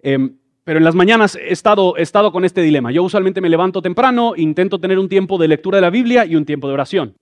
[0.00, 2.92] Em, pero en las mañanas he estado, estado con este dilema.
[2.92, 6.36] Yo usualmente me levanto temprano, intento tener un tiempo de lectura de la Biblia y
[6.36, 7.16] un tiempo de oración.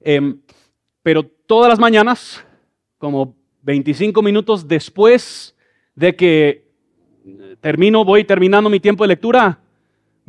[0.00, 0.38] Em,
[1.02, 2.44] pero todas las mañanas,
[2.98, 5.56] como 25 minutos después
[5.94, 6.72] de que
[7.60, 9.61] termino, voy terminando mi tiempo de lectura,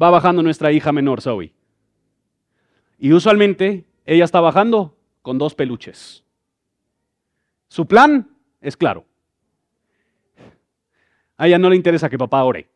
[0.02, 1.54] va bajando nuestra hija menor, Zoe.
[2.98, 6.24] Y usualmente ella está bajando con dos peluches.
[7.68, 8.30] Su plan
[8.62, 9.06] es claro.
[11.38, 12.70] A ella no le interesa que papá ore.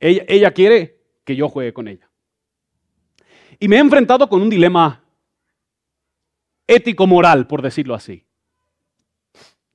[0.00, 2.08] Ella, ella quiere que yo juegue con ella.
[3.58, 5.02] Y me he enfrentado con un dilema
[6.66, 8.24] ético-moral, por decirlo así.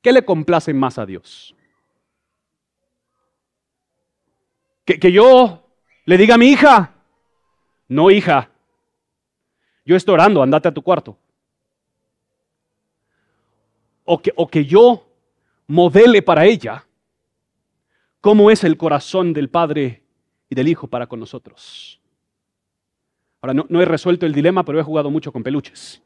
[0.01, 1.55] ¿Qué le complace más a Dios?
[4.83, 5.60] Que, yo
[6.05, 6.93] le diga a mi hija,
[7.87, 8.49] no hija,
[9.85, 11.17] yo estoy orando, andate a tu cuarto.
[14.05, 15.07] O que, o que yo
[15.67, 16.85] modele para ella
[18.19, 20.03] cómo es el corazón del Padre
[20.49, 21.99] y del Hijo para con nosotros.
[23.41, 26.01] Ahora, no, no, he resuelto el dilema, pero he jugado mucho con peluches.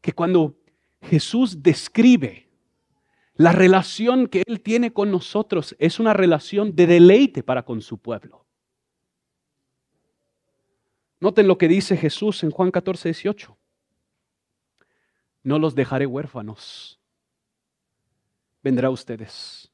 [0.00, 0.54] Que cuando
[1.00, 2.48] Jesús describe
[3.42, 7.98] la relación que Él tiene con nosotros es una relación de deleite para con su
[7.98, 8.46] pueblo.
[11.18, 13.58] Noten lo que dice Jesús en Juan 14, 18.
[15.42, 17.00] No los dejaré huérfanos.
[18.62, 19.72] Vendrá a ustedes.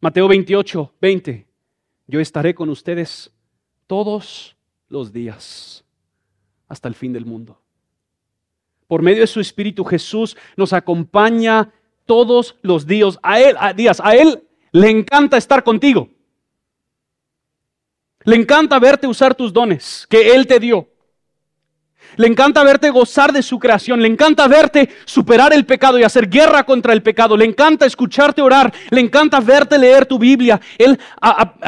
[0.00, 1.46] Mateo 28, 20.
[2.08, 3.32] Yo estaré con ustedes
[3.86, 4.56] todos
[4.88, 5.84] los días
[6.66, 7.62] hasta el fin del mundo.
[8.88, 11.72] Por medio de su Espíritu Jesús nos acompaña
[12.06, 13.18] todos los días.
[13.22, 14.42] A él, a él
[14.72, 16.08] le encanta estar contigo.
[18.24, 20.88] Le encanta verte usar tus dones que él te dio.
[22.16, 24.00] Le encanta verte gozar de su creación.
[24.00, 27.36] Le encanta verte superar el pecado y hacer guerra contra el pecado.
[27.36, 28.72] Le encanta escucharte orar.
[28.90, 30.60] Le encanta verte leer tu Biblia.
[30.76, 30.98] Él,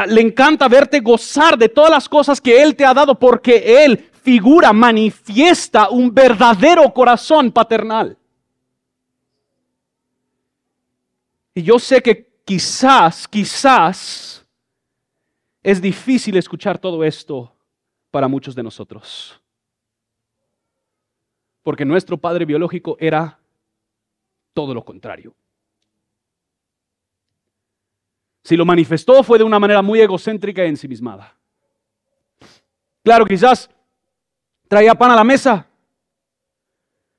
[0.06, 4.08] le encanta verte gozar de todas las cosas que Él te ha dado porque Él
[4.22, 8.17] figura, manifiesta un verdadero corazón paternal.
[11.58, 14.46] Y yo sé que quizás, quizás
[15.60, 17.52] es difícil escuchar todo esto
[18.12, 19.42] para muchos de nosotros.
[21.64, 23.40] Porque nuestro padre biológico era
[24.52, 25.34] todo lo contrario.
[28.44, 31.36] Si lo manifestó fue de una manera muy egocéntrica y ensimismada.
[33.02, 33.68] Claro, quizás
[34.68, 35.66] traía pan a la mesa,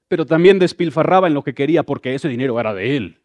[0.08, 3.19] pero también despilfarraba en lo que quería porque ese dinero era de él.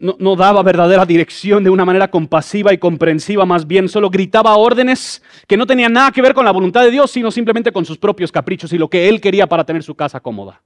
[0.00, 5.22] No, daba verdadera dirección de una manera compasiva y comprensiva, más bien solo gritaba órdenes
[5.46, 7.98] que no tenían nada que ver con la voluntad de Dios, sino simplemente con sus
[7.98, 10.62] propios caprichos y lo que él quería para tener su casa cómoda.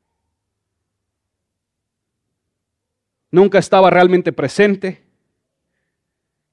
[3.31, 5.03] Nunca estaba realmente presente.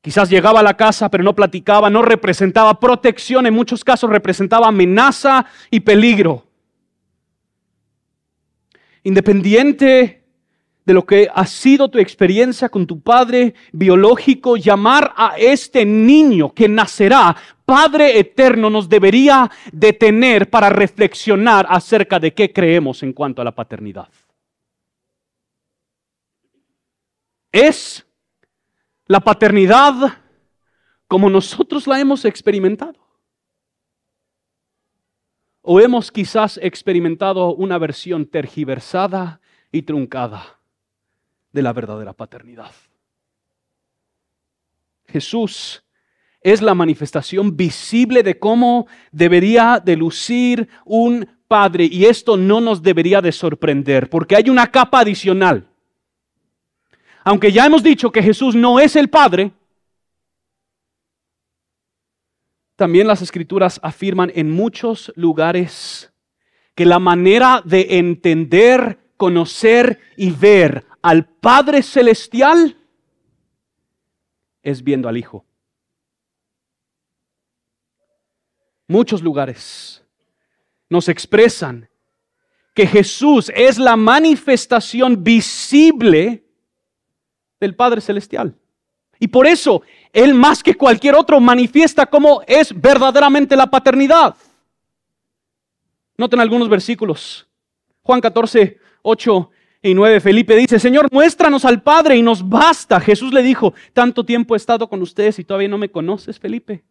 [0.02, 4.68] Quizás llegaba a la casa, pero no platicaba, no representaba protección, en muchos casos representaba
[4.68, 6.46] amenaza y peligro.
[9.04, 10.25] Independiente
[10.86, 16.54] de lo que ha sido tu experiencia con tu padre biológico, llamar a este niño
[16.54, 23.42] que nacerá Padre eterno nos debería detener para reflexionar acerca de qué creemos en cuanto
[23.42, 24.08] a la paternidad.
[27.52, 28.06] ¿Es
[29.08, 29.96] la paternidad
[31.08, 33.00] como nosotros la hemos experimentado?
[35.62, 40.55] ¿O hemos quizás experimentado una versión tergiversada y truncada
[41.56, 42.72] de la verdadera paternidad?
[45.08, 45.84] Jesús
[46.42, 52.84] es la manifestación visible de cómo debería de lucir un padre y esto no nos
[52.84, 55.68] debería de sorprender porque hay una capa adicional.
[57.24, 59.52] Aunque ya hemos dicho que Jesús no es el Padre,
[62.76, 66.14] también las escrituras afirman en muchos lugares
[66.76, 72.76] que la manera de entender, conocer y ver al Padre Celestial
[74.64, 75.46] es viendo al Hijo.
[78.88, 80.04] Muchos lugares
[80.90, 81.88] nos expresan
[82.74, 86.44] que Jesús es la manifestación visible
[87.60, 88.56] del Padre Celestial.
[89.20, 94.36] Y por eso Él más que cualquier otro manifiesta cómo es verdaderamente la paternidad.
[96.18, 97.48] Noten algunos versículos.
[98.02, 99.52] Juan 14, 8
[99.90, 100.20] y 9.
[100.20, 103.00] Felipe dice, Señor, muéstranos al Padre y nos basta.
[103.00, 106.84] Jesús le dijo, tanto tiempo he estado con ustedes y todavía no me conoces, Felipe.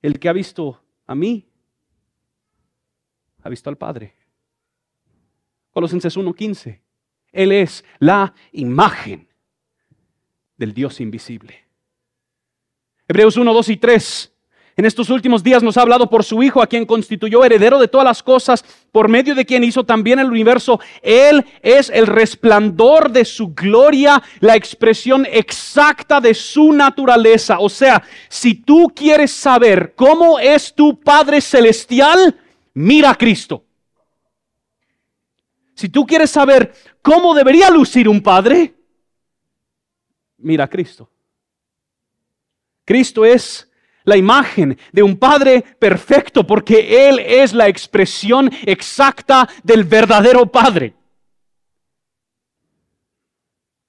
[0.00, 1.48] El que ha visto a mí,
[3.42, 4.14] ha visto al Padre.
[5.70, 6.80] Colosenses 1:15.
[7.32, 9.28] Él es la imagen
[10.56, 11.64] del Dios invisible.
[13.06, 14.37] Hebreos 1, 2 y 3.
[14.78, 17.88] En estos últimos días nos ha hablado por su Hijo, a quien constituyó heredero de
[17.88, 20.78] todas las cosas, por medio de quien hizo también el universo.
[21.02, 27.58] Él es el resplandor de su gloria, la expresión exacta de su naturaleza.
[27.58, 32.38] O sea, si tú quieres saber cómo es tu Padre Celestial,
[32.72, 33.64] mira a Cristo.
[35.74, 36.72] Si tú quieres saber
[37.02, 38.76] cómo debería lucir un Padre,
[40.36, 41.10] mira a Cristo.
[42.84, 43.67] Cristo es
[44.08, 50.94] la imagen de un Padre perfecto porque Él es la expresión exacta del verdadero Padre.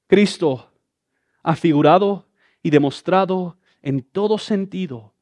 [0.08, 0.72] Cristo
[1.42, 2.28] ha figurado
[2.62, 5.14] y demostrado en todo sentido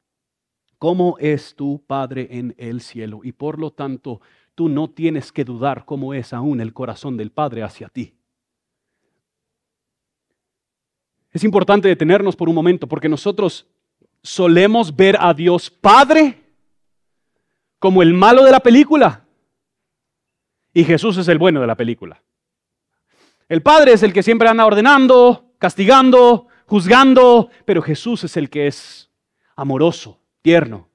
[0.78, 4.20] cómo es tu Padre en el cielo y por lo tanto
[4.54, 8.14] tú no tienes que dudar cómo es aún el corazón del Padre hacia ti.
[11.30, 13.68] Es importante detenernos por un momento porque nosotros
[14.22, 16.42] solemos ver a Dios Padre
[17.78, 19.24] como el malo de la película
[20.72, 22.22] y Jesús es el bueno de la película.
[23.48, 28.66] El Padre es el que siempre anda ordenando, castigando, juzgando, pero Jesús es el que
[28.66, 29.10] es
[29.56, 30.88] amoroso, tierno,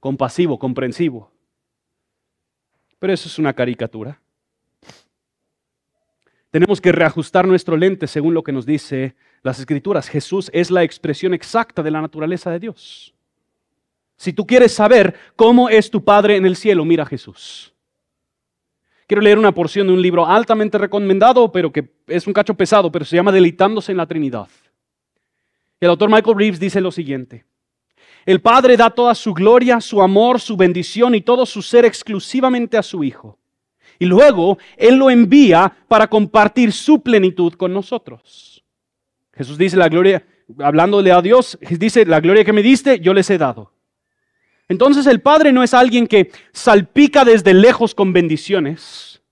[0.00, 1.32] compasivo, comprensivo.
[2.98, 4.20] Pero eso es una caricatura.
[6.56, 10.08] Tenemos que reajustar nuestro lente según lo que nos dice las escrituras.
[10.08, 13.12] Jesús es la expresión exacta de la naturaleza de Dios.
[14.16, 17.74] Si tú quieres saber cómo es tu Padre en el cielo, mira a Jesús.
[19.06, 22.90] Quiero leer una porción de un libro altamente recomendado, pero que es un cacho pesado,
[22.90, 24.48] pero se llama Deleitándose en la Trinidad.
[25.78, 27.44] El autor Michael Reeves dice lo siguiente.
[28.24, 32.78] El Padre da toda su gloria, su amor, su bendición y todo su ser exclusivamente
[32.78, 33.38] a su Hijo.
[33.98, 38.64] Y luego Él lo envía para compartir su plenitud con nosotros.
[39.32, 40.24] Jesús dice la gloria,
[40.58, 43.72] hablándole a Dios, dice, la gloria que me diste, yo les he dado.
[44.68, 49.22] Entonces el Padre no es alguien que salpica desde lejos con bendiciones,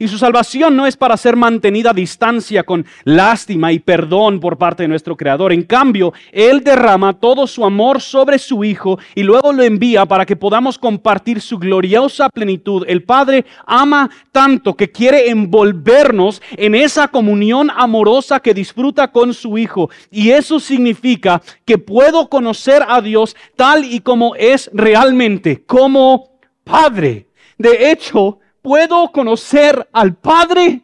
[0.00, 4.56] y su salvación no es para ser mantenida a distancia con lástima y perdón por
[4.56, 5.52] parte de nuestro Creador.
[5.52, 10.24] En cambio, Él derrama todo su amor sobre su Hijo y luego lo envía para
[10.24, 12.86] que podamos compartir su gloriosa plenitud.
[12.88, 19.58] El Padre ama tanto que quiere envolvernos en esa comunión amorosa que disfruta con su
[19.58, 19.90] Hijo.
[20.10, 26.30] Y eso significa que puedo conocer a Dios tal y como es realmente, como
[26.64, 27.26] Padre.
[27.58, 30.82] De hecho, puedo conocer al Padre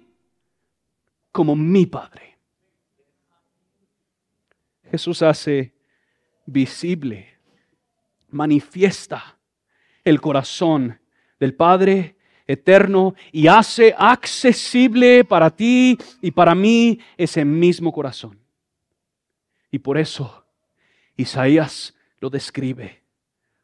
[1.32, 2.38] como mi Padre.
[4.90, 5.74] Jesús hace
[6.46, 7.38] visible,
[8.30, 9.38] manifiesta
[10.04, 11.00] el corazón
[11.38, 12.16] del Padre
[12.46, 18.38] eterno y hace accesible para ti y para mí ese mismo corazón.
[19.70, 20.46] Y por eso
[21.16, 23.02] Isaías lo describe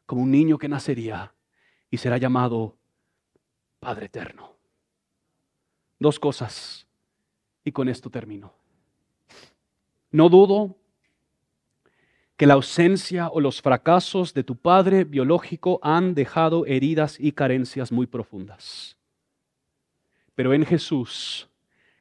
[0.05, 1.33] como un niño que nacería
[1.89, 2.77] y será llamado
[3.83, 4.53] Padre eterno.
[5.99, 6.87] Dos cosas.
[7.63, 8.53] Y con esto termino.
[10.11, 10.77] No dudo
[12.37, 17.91] que la ausencia o los fracasos de tu padre biológico han dejado heridas y carencias
[17.91, 18.97] muy profundas.
[20.35, 21.47] Pero en Jesús,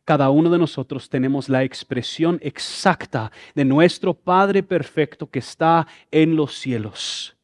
[0.05, 6.35] cada uno de nosotros tenemos la expresión exacta de nuestro Padre perfecto que está en
[6.35, 7.37] los cielos.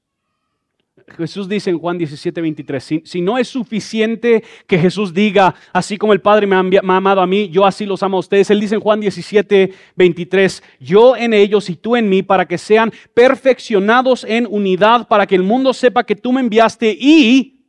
[1.16, 6.12] Jesús dice en Juan 17, 23, si, no es suficiente que Jesús diga, así como
[6.12, 8.50] el Padre me ha, me ha, amado a mí, yo así los amo a ustedes.
[8.50, 12.58] Él dice en Juan 17, 23, yo en ellos y tú en mí, para que
[12.58, 17.64] sean perfeccionados en unidad, para que el mundo sepa que tú me enviaste y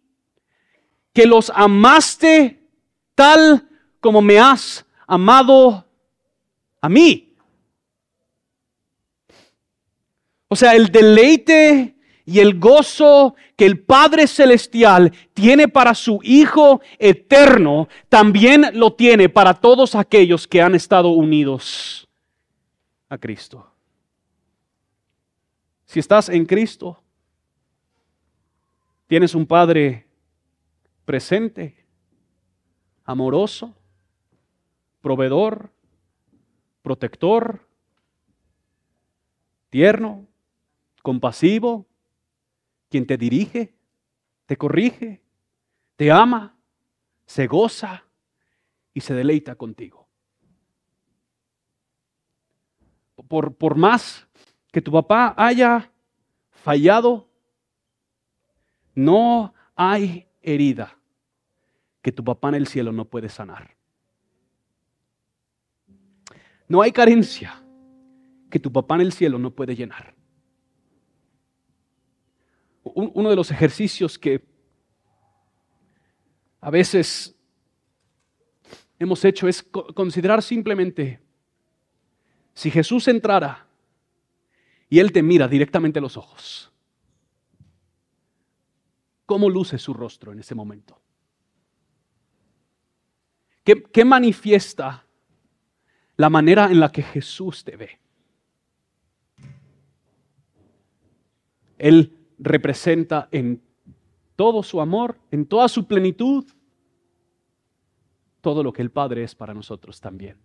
[1.13, 2.63] que los amaste
[3.15, 3.67] tal
[3.99, 5.85] como me has amado
[6.81, 7.35] a mí.
[10.47, 11.95] O sea, el deleite
[12.29, 19.29] y el gozo que el Padre Celestial tiene para su Hijo eterno, también lo tiene
[19.29, 22.07] para todos aquellos que han estado unidos
[23.09, 23.67] a Cristo.
[25.85, 27.01] Si estás en Cristo,
[29.07, 30.05] tienes un Padre
[31.05, 31.83] presente,
[33.05, 33.73] amoroso,
[35.01, 35.71] proveedor,
[36.83, 37.67] protector,
[39.71, 40.27] tierno,
[41.01, 41.88] compasivo,
[42.89, 43.73] quien te dirige,
[44.45, 45.21] te corrige,
[45.95, 46.57] te ama,
[47.25, 48.03] se goza
[48.93, 50.07] y se deleita contigo.
[53.27, 54.27] Por, por más
[54.71, 55.91] que tu papá haya
[56.49, 57.29] fallado,
[58.95, 60.97] no hay herida
[62.01, 63.75] que tu papá en el cielo no puede sanar.
[66.67, 67.61] No hay carencia
[68.49, 70.18] que tu papá en el cielo no puede llenar
[72.99, 74.43] uno de los ejercicios que
[76.61, 77.35] a veces
[78.97, 81.21] hemos hecho es considerar simplemente
[82.53, 83.65] si Jesús entrara
[84.89, 86.71] y Él te mira directamente a los ojos,
[89.25, 90.99] ¿cómo luce su rostro en ese momento?
[93.63, 95.05] ¿Qué, qué manifiesta
[96.17, 97.99] la manera en la que Jesús te ve?
[101.77, 103.61] Él representa en
[104.35, 106.45] todo su amor, en toda su plenitud,
[108.41, 110.37] todo lo que el Padre es para nosotros también.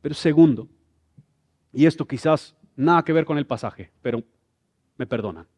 [0.00, 0.68] Pero segundo,
[1.72, 4.22] y esto quizás nada que ver con el pasaje, pero
[4.96, 5.48] me perdonan.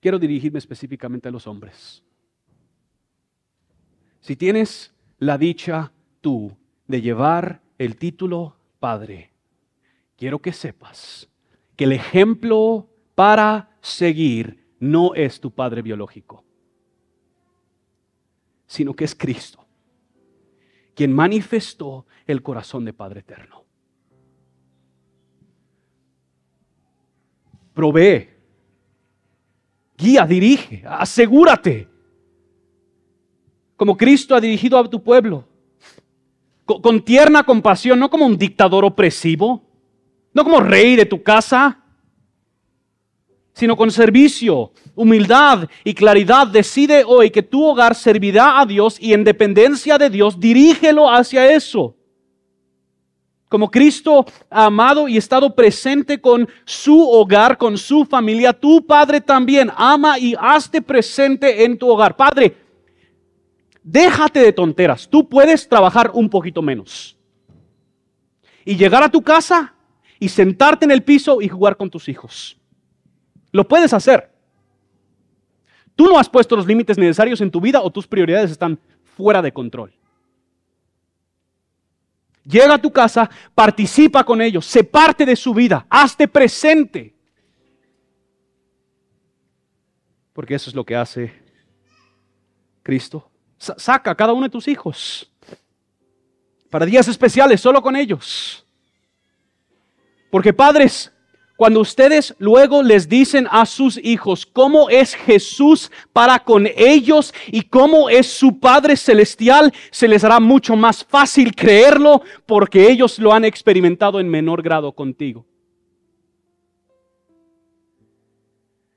[0.00, 2.02] Quiero dirigirme específicamente a los hombres.
[4.20, 6.56] Si tienes la dicha tú
[6.86, 9.32] de llevar el título Padre,
[10.16, 11.28] quiero que sepas
[11.76, 16.44] que el ejemplo para seguir no es tu padre biológico,
[18.66, 19.64] sino que es Cristo,
[20.94, 23.64] quien manifestó el corazón de Padre Eterno.
[27.72, 28.28] Provee,
[29.96, 31.88] guía, dirige, asegúrate,
[33.76, 35.48] como Cristo ha dirigido a tu pueblo,
[36.64, 39.71] con, tierna compasión, no como un dictador opresivo
[40.32, 41.78] no como rey de tu casa,
[43.52, 46.46] sino con servicio, humildad y claridad.
[46.46, 51.52] Decide hoy que tu hogar servirá a Dios y en dependencia de Dios, dirígelo hacia
[51.52, 51.96] eso.
[53.48, 59.20] Como Cristo ha amado y estado presente con su hogar, con su familia, tu Padre
[59.20, 62.16] también ama y hazte presente en tu hogar.
[62.16, 62.56] Padre,
[63.82, 65.06] déjate de tonteras.
[65.06, 67.14] Tú puedes trabajar un poquito menos.
[68.64, 69.71] Y llegar a tu casa
[70.22, 72.56] y sentarte en el piso y jugar con tus hijos.
[73.50, 74.30] Lo puedes hacer.
[75.96, 78.78] Tú no has puesto los límites necesarios en tu vida o tus prioridades están
[79.16, 79.92] fuera de control.
[82.44, 87.16] Llega a tu casa, participa con ellos, sé parte de su vida, hazte presente.
[90.32, 91.32] Porque eso es lo que hace
[92.84, 93.28] Cristo.
[93.58, 95.28] saca a cada uno de tus hijos
[96.70, 98.61] para días especiales, solo con ellos.
[100.32, 101.12] Porque padres,
[101.58, 107.60] cuando ustedes luego les dicen a sus hijos cómo es Jesús para con ellos y
[107.60, 113.34] cómo es su Padre Celestial, se les hará mucho más fácil creerlo porque ellos lo
[113.34, 115.44] han experimentado en menor grado contigo.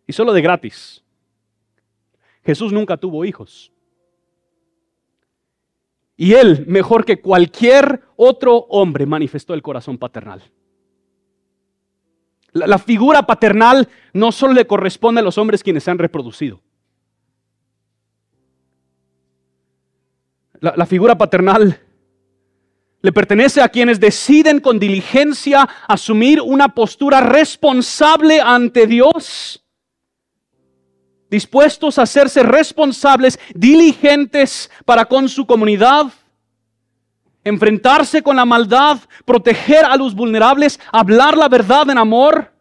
[0.08, 1.04] Y solo de gratis.
[2.46, 3.74] Jesús nunca tuvo hijos.
[6.16, 10.42] Y él, mejor que cualquier otro hombre, manifestó el corazón paternal.
[12.56, 16.62] La, figura paternal no solo le corresponde a los hombres quienes se han reproducido.
[20.62, 21.78] La, la figura paternal
[23.01, 29.62] le pertenece a quienes deciden con diligencia asumir una postura responsable ante Dios,
[31.30, 36.06] dispuestos a hacerse responsables, diligentes para con su comunidad,
[37.46, 42.52] enfrentarse con la maldad, proteger a los vulnerables, hablar la verdad en amor.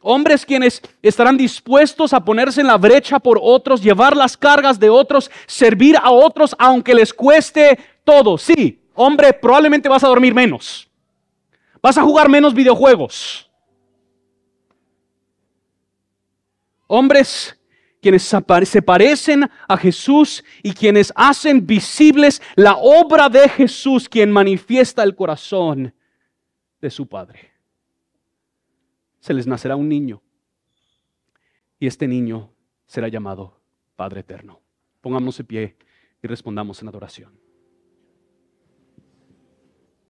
[0.00, 4.88] Hombres quienes estarán dispuestos a ponerse en la brecha por otros, llevar las cargas de
[4.88, 8.38] otros, servir a otros aunque les cueste todo.
[8.38, 10.88] Sí, hombre, probablemente vas a dormir menos.
[11.82, 13.50] Vas a jugar menos videojuegos.
[16.86, 17.55] Hombres
[18.06, 18.22] quienes
[18.68, 25.16] se parecen a Jesús y quienes hacen visibles la obra de Jesús, quien manifiesta el
[25.16, 25.92] corazón
[26.80, 27.50] de su Padre.
[29.18, 30.22] Se les nacerá un niño
[31.80, 32.52] y este niño
[32.86, 33.58] será llamado
[33.96, 34.60] Padre Eterno.
[35.00, 35.76] Pongámonos de pie
[36.22, 37.45] y respondamos en adoración.